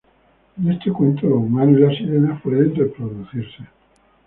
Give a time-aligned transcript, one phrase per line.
[0.57, 3.67] En este cuento los humanos y las sirenas pueden reproducirse.